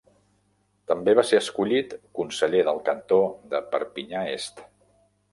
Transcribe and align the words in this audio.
També 0.91 1.13
va 1.17 1.25
ser 1.31 1.41
escollit 1.41 1.93
conseller 2.19 2.63
del 2.69 2.81
cantó 2.87 3.19
de 3.51 3.61
Perpinyà-Est. 3.75 4.65